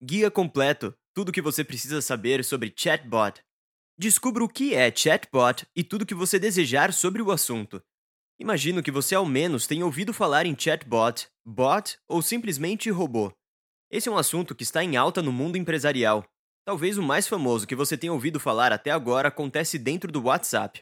[0.00, 3.42] Guia completo, tudo o que você precisa saber sobre chatbot.
[3.98, 7.82] Descubra o que é chatbot e tudo o que você desejar sobre o assunto.
[8.38, 13.32] Imagino que você ao menos tenha ouvido falar em chatbot, bot ou simplesmente robô.
[13.90, 16.24] Esse é um assunto que está em alta no mundo empresarial.
[16.64, 20.80] Talvez o mais famoso que você tenha ouvido falar até agora acontece dentro do WhatsApp.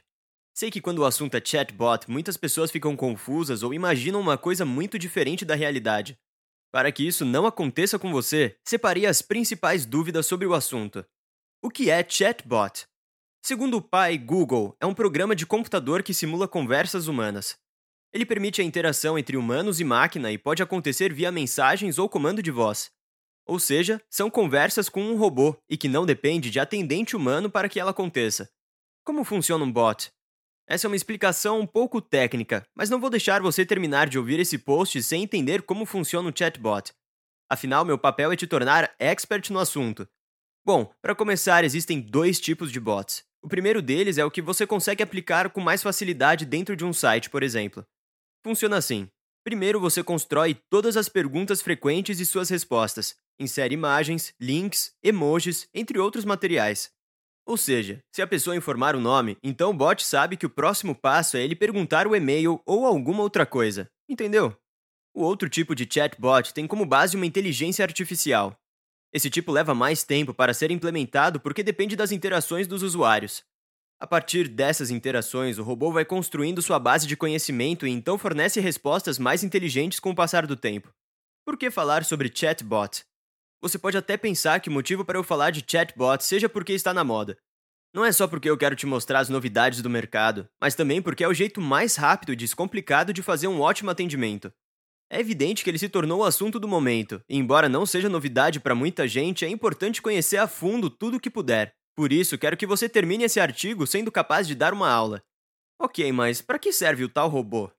[0.53, 4.67] Sei que quando o assunto é chatbot, muitas pessoas ficam confusas ou imaginam uma coisa
[4.67, 6.19] muito diferente da realidade.
[6.77, 11.07] Para que isso não aconteça com você, separei as principais dúvidas sobre o assunto.
[11.62, 12.87] O que é chatbot?
[13.43, 17.57] Segundo o pai Google, é um programa de computador que simula conversas humanas.
[18.12, 22.43] Ele permite a interação entre humanos e máquina e pode acontecer via mensagens ou comando
[22.43, 22.91] de voz.
[23.47, 27.70] Ou seja, são conversas com um robô e que não depende de atendente humano para
[27.70, 28.51] que ela aconteça.
[29.03, 30.12] Como funciona um bot?
[30.69, 34.41] Essa é uma explicação um pouco técnica, mas não vou deixar você terminar de ouvir
[34.41, 36.92] esse post sem entender como funciona o chatbot.
[37.48, 40.09] Afinal, meu papel é te tornar expert no assunto.
[40.65, 43.25] Bom, para começar, existem dois tipos de bots.
[43.41, 46.92] O primeiro deles é o que você consegue aplicar com mais facilidade dentro de um
[46.92, 47.87] site, por exemplo.
[48.42, 49.09] Funciona assim:
[49.44, 56.00] primeiro você constrói todas as perguntas frequentes e suas respostas, insere imagens, links, emojis, entre
[56.00, 56.91] outros materiais.
[57.47, 60.97] Ou seja, se a pessoa informar o nome, então o bot sabe que o próximo
[60.97, 63.88] passo é ele perguntar o e-mail ou alguma outra coisa.
[64.08, 64.56] Entendeu?
[65.14, 68.58] O outro tipo de chatbot tem como base uma inteligência artificial.
[69.12, 73.44] Esse tipo leva mais tempo para ser implementado porque depende das interações dos usuários.
[73.98, 78.60] A partir dessas interações, o robô vai construindo sua base de conhecimento e então fornece
[78.60, 80.92] respostas mais inteligentes com o passar do tempo.
[81.47, 83.05] Por que falar sobre chatbot?
[83.67, 86.95] Você pode até pensar que o motivo para eu falar de chatbot seja porque está
[86.95, 87.36] na moda.
[87.92, 91.25] Não é só porque eu quero te mostrar as novidades do mercado, mas também porque
[91.25, 94.53] é o jeito mais rápido e descomplicado de fazer um ótimo atendimento.
[95.11, 98.61] É evidente que ele se tornou o assunto do momento, e embora não seja novidade
[98.61, 101.75] para muita gente, é importante conhecer a fundo tudo o que puder.
[101.97, 105.25] Por isso, quero que você termine esse artigo sendo capaz de dar uma aula.
[105.81, 107.75] Ok, mas para que serve o tal robô?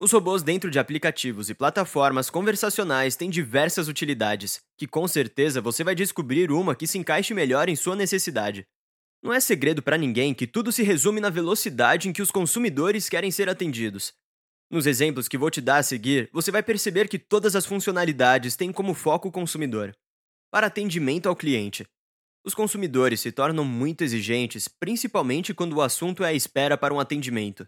[0.00, 5.82] Os robôs dentro de aplicativos e plataformas conversacionais têm diversas utilidades, que com certeza você
[5.82, 8.64] vai descobrir uma que se encaixe melhor em sua necessidade.
[9.20, 13.08] Não é segredo para ninguém que tudo se resume na velocidade em que os consumidores
[13.08, 14.12] querem ser atendidos.
[14.70, 18.54] Nos exemplos que vou te dar a seguir, você vai perceber que todas as funcionalidades
[18.54, 19.92] têm como foco o consumidor.
[20.48, 21.84] Para atendimento ao cliente,
[22.44, 27.00] os consumidores se tornam muito exigentes, principalmente quando o assunto é a espera para um
[27.00, 27.66] atendimento.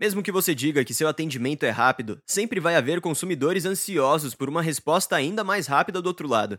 [0.00, 4.48] Mesmo que você diga que seu atendimento é rápido, sempre vai haver consumidores ansiosos por
[4.48, 6.58] uma resposta ainda mais rápida do outro lado.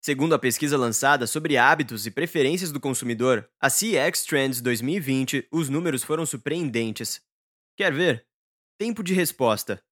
[0.00, 5.68] Segundo a pesquisa lançada sobre hábitos e preferências do consumidor, a CX Trends 2020, os
[5.68, 7.20] números foram surpreendentes.
[7.76, 8.26] Quer ver?
[8.78, 9.82] Tempo de resposta.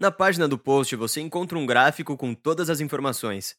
[0.00, 3.54] Na página do post você encontra um gráfico com todas as informações.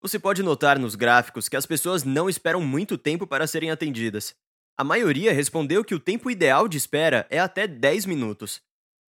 [0.00, 4.34] Você pode notar nos gráficos que as pessoas não esperam muito tempo para serem atendidas.
[4.80, 8.62] A maioria respondeu que o tempo ideal de espera é até 10 minutos.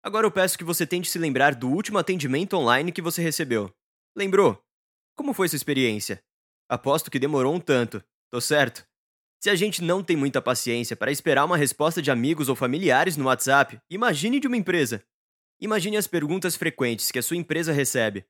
[0.00, 3.74] Agora eu peço que você tente se lembrar do último atendimento online que você recebeu.
[4.16, 4.62] Lembrou?
[5.16, 6.22] Como foi sua experiência?
[6.68, 8.00] Aposto que demorou um tanto,
[8.30, 8.86] tô certo?
[9.42, 13.16] Se a gente não tem muita paciência para esperar uma resposta de amigos ou familiares
[13.16, 15.02] no WhatsApp, imagine de uma empresa.
[15.60, 18.24] Imagine as perguntas frequentes que a sua empresa recebe.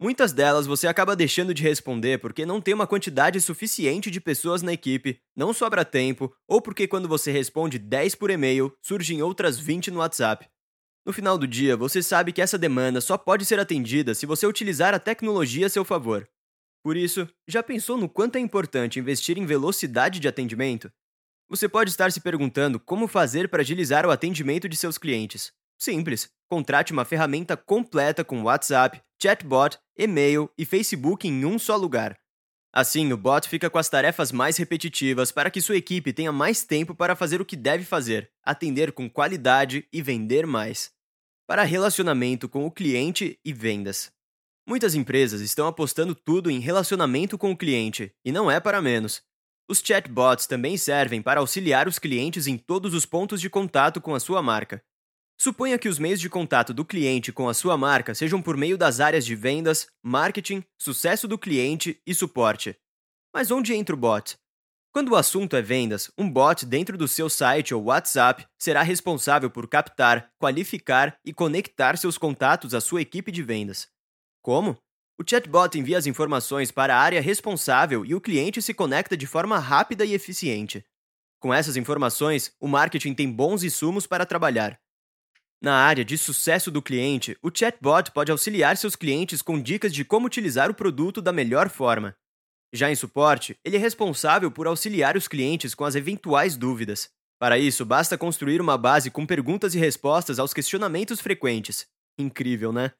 [0.00, 4.60] Muitas delas você acaba deixando de responder porque não tem uma quantidade suficiente de pessoas
[4.60, 9.58] na equipe, não sobra tempo, ou porque quando você responde 10 por e-mail, surgem outras
[9.58, 10.48] 20 no WhatsApp.
[11.06, 14.46] No final do dia, você sabe que essa demanda só pode ser atendida se você
[14.46, 16.28] utilizar a tecnologia a seu favor.
[16.82, 20.90] Por isso, já pensou no quanto é importante investir em velocidade de atendimento?
[21.48, 25.52] Você pode estar se perguntando como fazer para agilizar o atendimento de seus clientes.
[25.78, 26.33] Simples.
[26.48, 32.18] Contrate uma ferramenta completa com WhatsApp, chatbot, e-mail e Facebook em um só lugar.
[32.72, 36.64] Assim, o bot fica com as tarefas mais repetitivas para que sua equipe tenha mais
[36.64, 40.90] tempo para fazer o que deve fazer, atender com qualidade e vender mais.
[41.46, 44.10] Para relacionamento com o cliente e vendas.
[44.66, 49.22] Muitas empresas estão apostando tudo em relacionamento com o cliente, e não é para menos.
[49.68, 54.14] Os chatbots também servem para auxiliar os clientes em todos os pontos de contato com
[54.14, 54.82] a sua marca,
[55.36, 58.78] Suponha que os meios de contato do cliente com a sua marca sejam por meio
[58.78, 62.76] das áreas de vendas, marketing, sucesso do cliente e suporte.
[63.34, 64.36] Mas onde entra o bot?
[64.92, 69.50] Quando o assunto é vendas, um bot dentro do seu site ou WhatsApp será responsável
[69.50, 73.88] por captar, qualificar e conectar seus contatos à sua equipe de vendas.
[74.40, 74.78] Como?
[75.18, 79.26] O chatbot envia as informações para a área responsável e o cliente se conecta de
[79.26, 80.84] forma rápida e eficiente.
[81.40, 84.80] Com essas informações, o marketing tem bons insumos para trabalhar.
[85.62, 90.04] Na área de sucesso do cliente, o chatbot pode auxiliar seus clientes com dicas de
[90.04, 92.14] como utilizar o produto da melhor forma.
[92.72, 97.08] Já em suporte, ele é responsável por auxiliar os clientes com as eventuais dúvidas.
[97.38, 101.86] Para isso, basta construir uma base com perguntas e respostas aos questionamentos frequentes.
[102.18, 102.92] Incrível, né?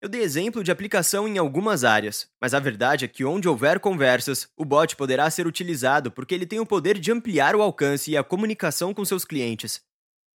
[0.00, 3.80] Eu dei exemplo de aplicação em algumas áreas, mas a verdade é que onde houver
[3.80, 8.10] conversas, o bot poderá ser utilizado porque ele tem o poder de ampliar o alcance
[8.10, 9.82] e a comunicação com seus clientes.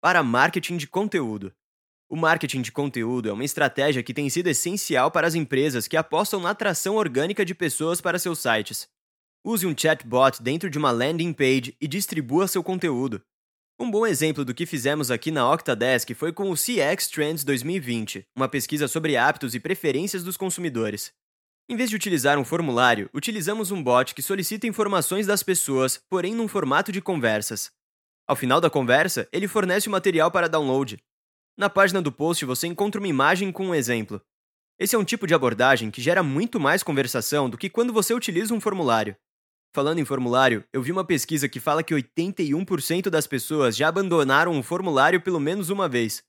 [0.01, 1.53] Para marketing de conteúdo.
[2.11, 5.95] O marketing de conteúdo é uma estratégia que tem sido essencial para as empresas que
[5.95, 8.85] apostam na atração orgânica de pessoas para seus sites.
[9.45, 13.21] Use um chatbot dentro de uma landing page e distribua seu conteúdo.
[13.79, 18.27] Um bom exemplo do que fizemos aqui na Octadesk foi com o CX Trends 2020,
[18.35, 21.13] uma pesquisa sobre hábitos e preferências dos consumidores.
[21.69, 26.35] Em vez de utilizar um formulário, utilizamos um bot que solicita informações das pessoas, porém
[26.35, 27.71] num formato de conversas.
[28.27, 31.01] Ao final da conversa, ele fornece o material para download.
[31.61, 34.19] Na página do post você encontra uma imagem com um exemplo.
[34.79, 38.15] Esse é um tipo de abordagem que gera muito mais conversação do que quando você
[38.15, 39.15] utiliza um formulário.
[39.71, 44.51] Falando em formulário, eu vi uma pesquisa que fala que 81% das pessoas já abandonaram
[44.53, 46.23] um formulário pelo menos uma vez.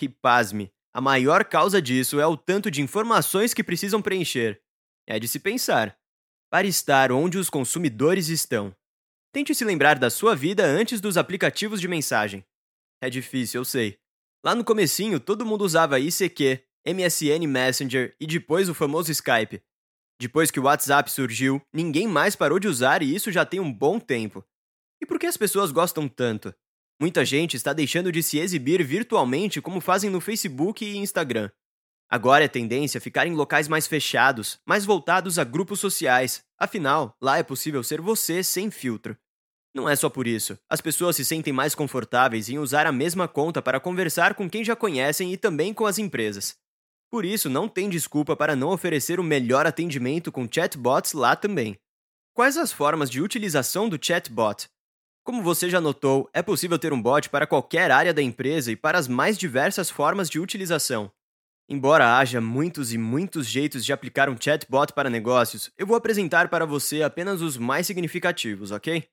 [0.00, 4.62] E pasme, a maior causa disso é o tanto de informações que precisam preencher.
[5.06, 5.94] É de se pensar.
[6.50, 8.74] Para estar onde os consumidores estão.
[9.30, 12.42] Tente se lembrar da sua vida antes dos aplicativos de mensagem.
[12.98, 14.00] É difícil, eu sei.
[14.42, 19.62] Lá no comecinho, todo mundo usava ICQ, MSN Messenger e depois o famoso Skype.
[20.18, 23.72] Depois que o WhatsApp surgiu, ninguém mais parou de usar e isso já tem um
[23.72, 24.44] bom tempo.
[25.00, 26.54] E por que as pessoas gostam tanto?
[27.00, 31.50] Muita gente está deixando de se exibir virtualmente como fazem no Facebook e Instagram.
[32.10, 37.38] Agora é tendência ficar em locais mais fechados, mais voltados a grupos sociais, afinal, lá
[37.38, 39.16] é possível ser você sem filtro.
[39.74, 40.58] Não é só por isso.
[40.68, 44.64] As pessoas se sentem mais confortáveis em usar a mesma conta para conversar com quem
[44.64, 46.56] já conhecem e também com as empresas.
[47.10, 51.76] Por isso, não tem desculpa para não oferecer o melhor atendimento com chatbots lá também.
[52.34, 54.68] Quais as formas de utilização do chatbot?
[55.24, 58.76] Como você já notou, é possível ter um bot para qualquer área da empresa e
[58.76, 61.10] para as mais diversas formas de utilização.
[61.68, 66.48] Embora haja muitos e muitos jeitos de aplicar um chatbot para negócios, eu vou apresentar
[66.48, 69.08] para você apenas os mais significativos, ok?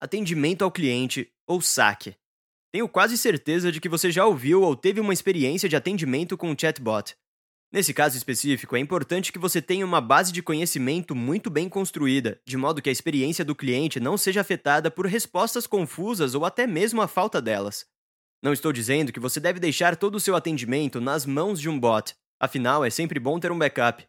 [0.00, 2.14] Atendimento ao cliente, ou SAC.
[2.70, 6.48] Tenho quase certeza de que você já ouviu ou teve uma experiência de atendimento com
[6.48, 7.16] um chatbot.
[7.72, 12.40] Nesse caso específico, é importante que você tenha uma base de conhecimento muito bem construída,
[12.46, 16.64] de modo que a experiência do cliente não seja afetada por respostas confusas ou até
[16.64, 17.84] mesmo a falta delas.
[18.40, 21.78] Não estou dizendo que você deve deixar todo o seu atendimento nas mãos de um
[21.78, 24.06] bot, afinal é sempre bom ter um backup.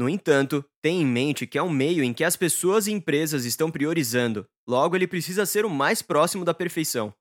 [0.00, 3.44] No entanto, tenha em mente que é um meio em que as pessoas e empresas
[3.44, 7.12] estão priorizando, logo ele precisa ser o mais próximo da perfeição.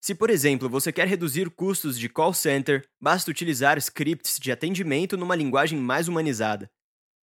[0.00, 5.16] Se, por exemplo, você quer reduzir custos de call center, basta utilizar scripts de atendimento
[5.16, 6.70] numa linguagem mais humanizada.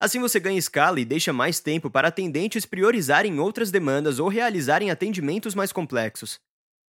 [0.00, 4.90] Assim você ganha escala e deixa mais tempo para atendentes priorizarem outras demandas ou realizarem
[4.90, 6.40] atendimentos mais complexos.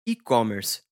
[0.06, 0.83] E-commerce.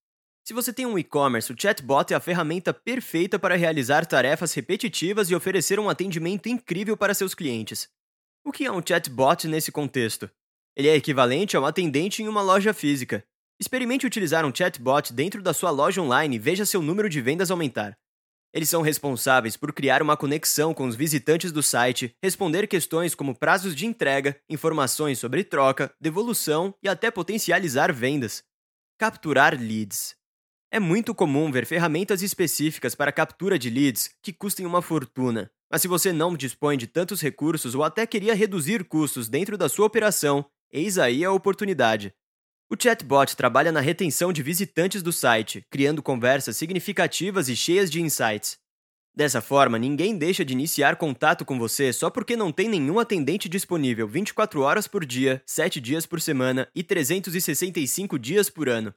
[0.44, 5.30] Se você tem um e-commerce, o chatbot é a ferramenta perfeita para realizar tarefas repetitivas
[5.30, 7.88] e oferecer um atendimento incrível para seus clientes.
[8.44, 10.28] O que é um chatbot nesse contexto?
[10.76, 13.24] Ele é equivalente a um atendente em uma loja física.
[13.60, 17.52] Experimente utilizar um chatbot dentro da sua loja online e veja seu número de vendas
[17.52, 17.96] aumentar.
[18.52, 23.34] Eles são responsáveis por criar uma conexão com os visitantes do site, responder questões como
[23.34, 28.42] prazos de entrega, informações sobre troca, devolução e até potencializar vendas.
[28.98, 30.20] Capturar leads.
[30.74, 35.50] É muito comum ver ferramentas específicas para captura de leads que custem uma fortuna.
[35.70, 39.68] Mas se você não dispõe de tantos recursos ou até queria reduzir custos dentro da
[39.68, 42.14] sua operação, eis aí a oportunidade.
[42.70, 48.00] O chatbot trabalha na retenção de visitantes do site, criando conversas significativas e cheias de
[48.00, 48.56] insights.
[49.14, 53.46] Dessa forma, ninguém deixa de iniciar contato com você só porque não tem nenhum atendente
[53.46, 58.94] disponível 24 horas por dia, 7 dias por semana e 365 dias por ano.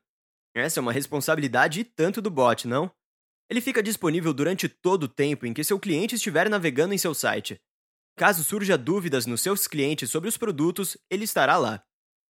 [0.56, 2.90] Essa é uma responsabilidade e tanto do bot, não?
[3.50, 7.14] Ele fica disponível durante todo o tempo em que seu cliente estiver navegando em seu
[7.14, 7.60] site.
[8.18, 11.84] Caso surja dúvidas nos seus clientes sobre os produtos, ele estará lá.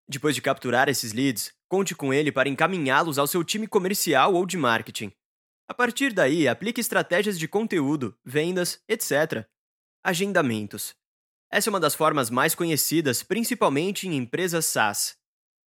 [0.08, 4.46] Depois de capturar esses leads, conte com ele para encaminhá-los ao seu time comercial ou
[4.46, 5.12] de marketing.
[5.68, 9.46] A partir daí, aplique estratégias de conteúdo, vendas, etc.
[10.02, 10.96] Agendamentos.
[11.52, 15.18] Essa é uma das formas mais conhecidas, principalmente em empresas SaaS.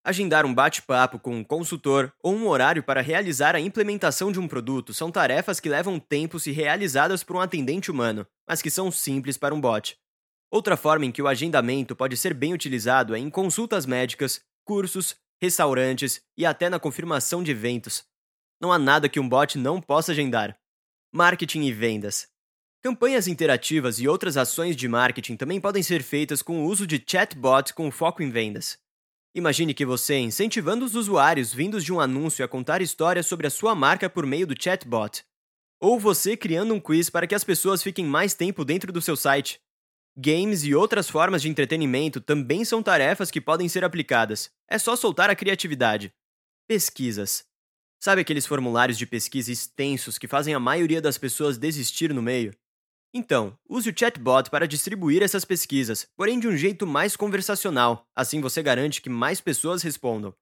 [0.07, 4.47] Agendar um bate-papo com um consultor ou um horário para realizar a implementação de um
[4.47, 8.91] produto são tarefas que levam tempo se realizadas por um atendente humano, mas que são
[8.91, 9.97] simples para um bot.
[10.51, 15.15] Outra forma em que o agendamento pode ser bem utilizado é em consultas médicas, cursos,
[15.41, 18.03] restaurantes e até na confirmação de eventos.
[18.61, 20.55] Não há nada que um bot não possa agendar.
[21.11, 22.27] Marketing e vendas.
[22.79, 27.03] Campanhas interativas e outras ações de marketing também podem ser feitas com o uso de
[27.03, 28.84] chatbot com foco em vendas.
[29.37, 33.49] Imagine que você, incentivando os usuários vindos de um anúncio a contar histórias sobre a
[33.49, 35.25] sua marca por meio do chatbot.
[35.77, 39.17] Ou você criando um quiz para que as pessoas fiquem mais tempo dentro do seu
[39.17, 39.59] site.
[40.15, 44.49] Games e outras formas de entretenimento também são tarefas que podem ser aplicadas.
[44.69, 46.13] É só soltar a criatividade.
[46.65, 47.43] Pesquisas.
[47.99, 52.55] Sabe aqueles formulários de pesquisa extensos que fazem a maioria das pessoas desistir no meio?
[53.17, 58.41] Então, use o chatbot para distribuir essas pesquisas, porém de um jeito mais conversacional, assim
[58.41, 60.35] você garante que mais pessoas respondam.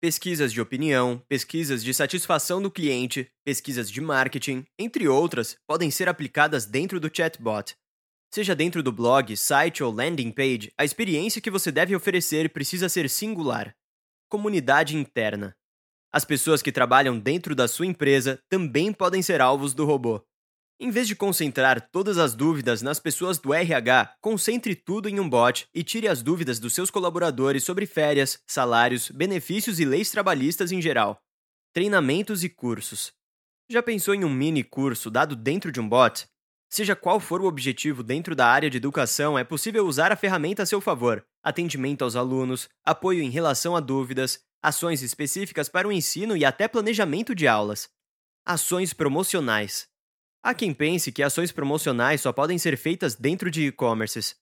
[0.00, 6.08] Pesquisas de opinião, pesquisas de satisfação do cliente, pesquisas de marketing, entre outras, podem ser
[6.08, 7.76] aplicadas dentro do chatbot.
[8.34, 12.88] Seja dentro do blog, site ou landing page, a experiência que você deve oferecer precisa
[12.88, 13.72] ser singular.
[14.28, 15.56] Comunidade interna.
[16.12, 20.26] As pessoas que trabalham dentro da sua empresa também podem ser alvos do robô.
[20.78, 25.26] Em vez de concentrar todas as dúvidas nas pessoas do RH, concentre tudo em um
[25.26, 30.70] bot e tire as dúvidas dos seus colaboradores sobre férias, salários, benefícios e leis trabalhistas
[30.72, 31.18] em geral.
[31.72, 33.10] Treinamentos e cursos.
[33.70, 36.26] Já pensou em um mini curso dado dentro de um bot?
[36.68, 40.62] Seja qual for o objetivo dentro da área de educação, é possível usar a ferramenta
[40.62, 41.24] a seu favor.
[41.42, 46.68] Atendimento aos alunos, apoio em relação a dúvidas, ações específicas para o ensino e até
[46.68, 47.88] planejamento de aulas.
[48.44, 49.88] Ações promocionais.
[50.46, 54.36] Há quem pense que ações promocionais só podem ser feitas dentro de e-commerces.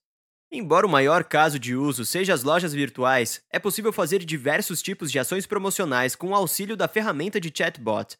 [0.51, 5.11] Embora o maior caso de uso seja as lojas virtuais, é possível fazer diversos tipos
[5.11, 8.15] de ações promocionais com o auxílio da ferramenta de chatbot.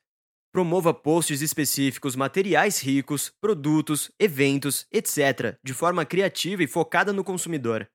[0.51, 7.88] Promova posts específicos, materiais ricos, produtos, eventos, etc., de forma criativa e focada no consumidor.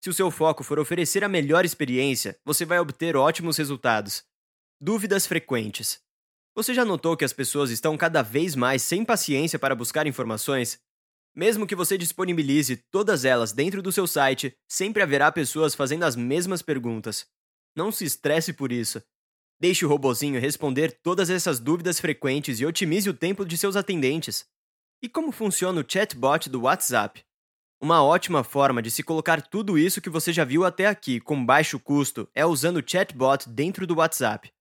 [0.00, 4.22] Se o seu foco for oferecer a melhor experiência, você vai obter ótimos resultados.
[4.80, 5.98] Dúvidas frequentes.
[6.54, 10.78] Você já notou que as pessoas estão cada vez mais sem paciência para buscar informações?
[11.34, 16.14] Mesmo que você disponibilize todas elas dentro do seu site, sempre haverá pessoas fazendo as
[16.14, 17.26] mesmas perguntas.
[17.74, 19.02] Não se estresse por isso.
[19.58, 24.44] Deixe o robozinho responder todas essas dúvidas frequentes e otimize o tempo de seus atendentes.
[25.00, 27.24] E como funciona o chatbot do WhatsApp?
[27.80, 31.46] Uma ótima forma de se colocar tudo isso que você já viu até aqui com
[31.46, 34.52] baixo custo é usando o chatbot dentro do WhatsApp.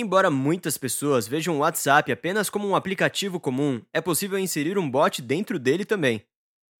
[0.00, 4.90] Embora muitas pessoas vejam o WhatsApp apenas como um aplicativo comum, é possível inserir um
[4.90, 6.24] bot dentro dele também.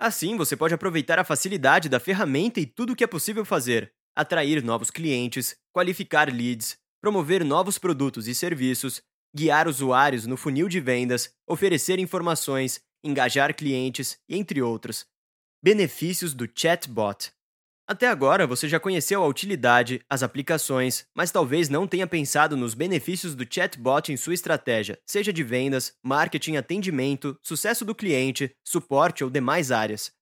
[0.00, 3.92] Assim, você pode aproveitar a facilidade da ferramenta e tudo o que é possível fazer:
[4.16, 9.02] atrair novos clientes, qualificar leads, promover novos produtos e serviços,
[9.36, 15.04] guiar usuários no funil de vendas, oferecer informações, engajar clientes, entre outros.
[15.62, 17.30] Benefícios do chatbot.
[17.90, 22.72] Até agora você já conheceu a utilidade, as aplicações, mas talvez não tenha pensado nos
[22.72, 29.24] benefícios do chatbot em sua estratégia, seja de vendas, marketing, atendimento, sucesso do cliente, suporte
[29.24, 30.12] ou demais áreas.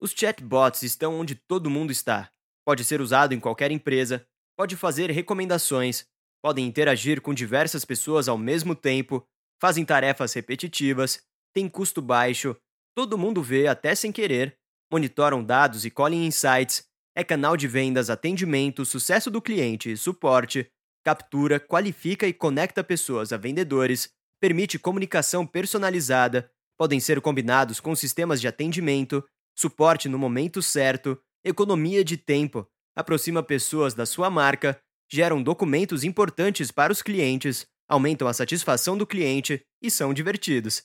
[0.00, 2.28] Os chatbots estão onde todo mundo está.
[2.66, 4.26] Pode ser usado em qualquer empresa,
[4.58, 6.04] pode fazer recomendações,
[6.42, 9.24] podem interagir com diversas pessoas ao mesmo tempo,
[9.60, 11.22] fazem tarefas repetitivas,
[11.54, 12.56] têm custo baixo,
[12.96, 14.58] todo mundo vê até sem querer,
[14.92, 20.70] monitoram dados e colhem insights, é canal de vendas, atendimento, sucesso do cliente, suporte,
[21.04, 28.40] captura, qualifica e conecta pessoas a vendedores, permite comunicação personalizada, podem ser combinados com sistemas
[28.40, 32.66] de atendimento, suporte no momento certo, economia de tempo,
[32.96, 39.06] aproxima pessoas da sua marca, geram documentos importantes para os clientes, aumentam a satisfação do
[39.06, 40.82] cliente e são divertidos.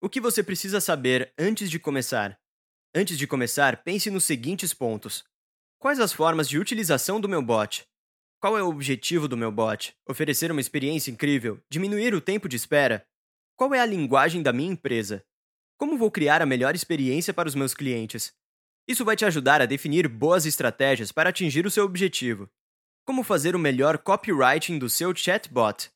[0.00, 2.38] O que você precisa saber antes de começar?
[2.94, 5.24] Antes de começar, pense nos seguintes pontos.
[5.84, 7.86] Quais as formas de utilização do meu bot?
[8.40, 9.94] Qual é o objetivo do meu bot?
[10.08, 11.60] Oferecer uma experiência incrível?
[11.68, 13.06] Diminuir o tempo de espera?
[13.54, 15.22] Qual é a linguagem da minha empresa?
[15.76, 18.32] Como vou criar a melhor experiência para os meus clientes?
[18.88, 22.48] Isso vai te ajudar a definir boas estratégias para atingir o seu objetivo.
[23.04, 25.90] Como fazer o melhor copywriting do seu chatbot?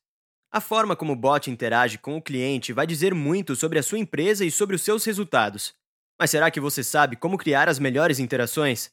[0.51, 3.97] A forma como o bot interage com o cliente vai dizer muito sobre a sua
[3.97, 5.73] empresa e sobre os seus resultados.
[6.19, 8.91] Mas será que você sabe como criar as melhores interações?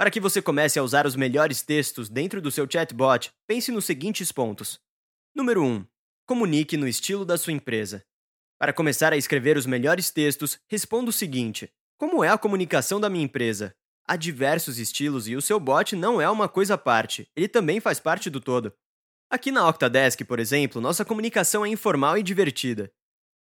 [0.00, 3.84] Para que você comece a usar os melhores textos dentro do seu chatbot, pense nos
[3.84, 4.80] seguintes pontos.
[5.34, 5.84] Número 1.
[6.24, 8.02] Comunique no estilo da sua empresa.
[8.58, 13.10] Para começar a escrever os melhores textos, responda o seguinte: Como é a comunicação da
[13.10, 13.76] minha empresa?
[14.08, 17.78] Há diversos estilos e o seu bot não é uma coisa à parte, ele também
[17.78, 18.72] faz parte do todo.
[19.28, 22.90] Aqui na Octadesk, por exemplo, nossa comunicação é informal e divertida.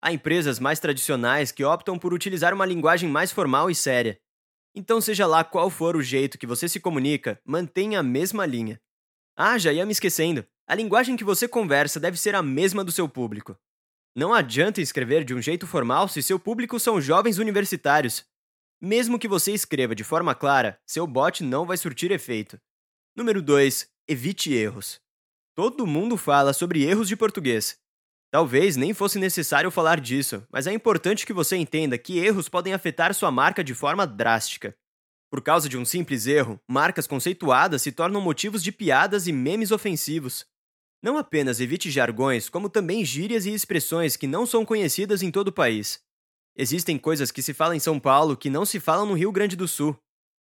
[0.00, 4.20] Há empresas mais tradicionais que optam por utilizar uma linguagem mais formal e séria.
[4.74, 8.80] Então, seja lá qual for o jeito que você se comunica, mantenha a mesma linha.
[9.36, 10.44] Ah, já ia me esquecendo.
[10.66, 13.56] A linguagem que você conversa deve ser a mesma do seu público.
[14.16, 18.24] Não adianta escrever de um jeito formal se seu público são jovens universitários.
[18.80, 22.60] Mesmo que você escreva de forma clara, seu bot não vai surtir efeito.
[23.16, 23.88] Número 2.
[24.08, 25.00] Evite erros.
[25.54, 27.78] Todo mundo fala sobre erros de português.
[28.34, 32.72] Talvez nem fosse necessário falar disso, mas é importante que você entenda que erros podem
[32.72, 34.74] afetar sua marca de forma drástica.
[35.30, 39.70] Por causa de um simples erro, marcas conceituadas se tornam motivos de piadas e memes
[39.70, 40.44] ofensivos.
[41.00, 45.46] Não apenas evite jargões, como também gírias e expressões que não são conhecidas em todo
[45.46, 46.00] o país.
[46.56, 49.54] Existem coisas que se falam em São Paulo que não se falam no Rio Grande
[49.54, 49.96] do Sul.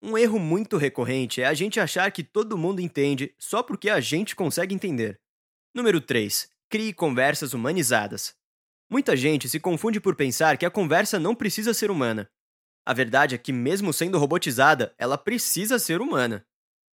[0.02, 4.00] Um erro muito recorrente é a gente achar que todo mundo entende só porque a
[4.00, 5.18] gente consegue entender.
[5.74, 6.59] Número 3.
[6.72, 8.32] Crie conversas humanizadas.
[8.88, 12.30] Muita gente se confunde por pensar que a conversa não precisa ser humana.
[12.86, 16.46] A verdade é que, mesmo sendo robotizada, ela precisa ser humana.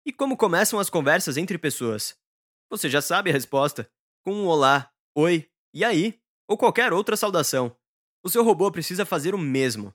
[0.05, 2.17] E como começam as conversas entre pessoas?
[2.69, 3.91] Você já sabe a resposta.
[4.23, 6.21] Com um olá, oi, e aí?
[6.47, 7.75] Ou qualquer outra saudação.
[8.23, 9.93] O seu robô precisa fazer o mesmo.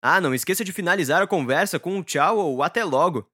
[0.00, 3.28] Ah, não esqueça de finalizar a conversa com um tchau ou até logo.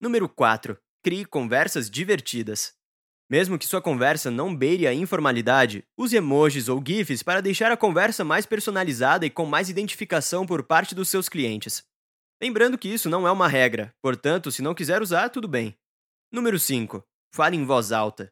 [0.00, 0.78] Número 4.
[1.02, 2.74] Crie conversas divertidas.
[3.30, 7.76] Mesmo que sua conversa não beire a informalidade, use emojis ou GIFs para deixar a
[7.76, 11.82] conversa mais personalizada e com mais identificação por parte dos seus clientes.
[12.42, 15.74] Lembrando que isso não é uma regra, portanto, se não quiser usar, tudo bem.
[16.30, 17.02] Número 5.
[17.32, 18.30] Fale em voz alta.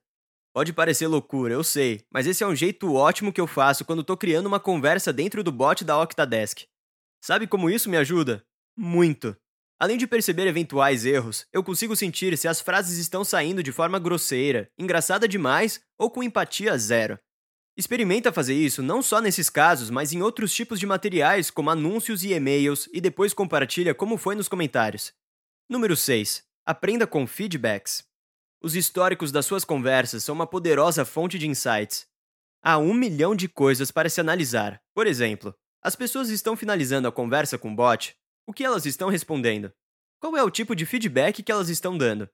[0.55, 4.03] Pode parecer loucura, eu sei, mas esse é um jeito ótimo que eu faço quando
[4.03, 6.67] estou criando uma conversa dentro do bot da Octadesk.
[7.25, 8.45] Sabe como isso me ajuda?
[8.77, 9.35] Muito.
[9.83, 13.99] Além de perceber eventuais erros, eu consigo sentir se as frases estão saindo de forma
[13.99, 17.19] grosseira, engraçada demais ou com empatia zero.
[17.77, 22.23] Experimenta fazer isso não só nesses casos, mas em outros tipos de materiais, como anúncios
[22.23, 25.13] e e-mails, e depois compartilha como foi nos comentários.
[25.69, 26.45] Número 6.
[26.65, 28.05] Aprenda com feedbacks.
[28.63, 32.07] Os históricos das suas conversas são uma poderosa fonte de insights.
[32.63, 34.81] Há um milhão de coisas para se analisar.
[34.95, 38.17] Por exemplo, as pessoas estão finalizando a conversa com o bot.
[38.45, 39.73] O que elas estão respondendo?
[40.19, 42.29] Qual é o tipo de feedback que elas estão dando?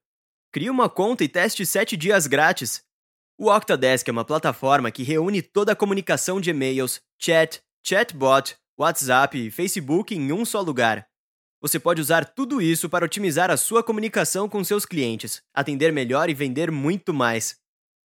[0.51, 2.83] Crie uma conta e teste 7 dias grátis.
[3.37, 9.37] O Octadesk é uma plataforma que reúne toda a comunicação de e-mails, chat, chatbot, WhatsApp
[9.37, 11.07] e Facebook em um só lugar.
[11.61, 16.31] Você pode usar tudo isso para otimizar a sua comunicação com seus clientes, atender melhor
[16.31, 17.57] e vender muito mais.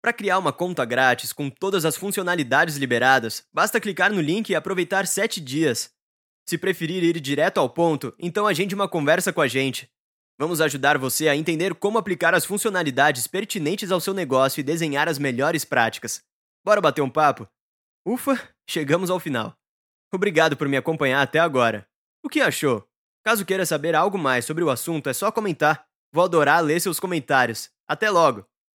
[0.01, 4.55] Para criar uma conta grátis com todas as funcionalidades liberadas, basta clicar no link e
[4.55, 5.91] aproveitar 7 dias.
[6.49, 9.88] Se preferir ir direto ao ponto, então agende uma conversa com a gente.
[10.35, 15.07] Vamos ajudar você a entender como aplicar as funcionalidades pertinentes ao seu negócio e desenhar
[15.07, 16.23] as melhores práticas.
[16.65, 17.47] Bora bater um papo?
[18.03, 19.55] Ufa, chegamos ao final.
[20.12, 21.88] Obrigado por me acompanhar até agora.
[22.23, 22.83] O que achou?
[23.23, 25.85] Caso queira saber algo mais sobre o assunto, é só comentar.
[26.12, 27.69] Vou adorar ler seus comentários.
[27.88, 28.43] Até logo!